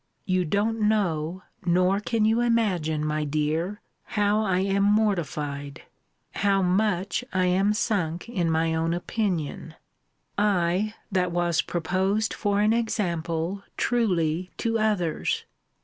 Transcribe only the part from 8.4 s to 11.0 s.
my own opinion! I,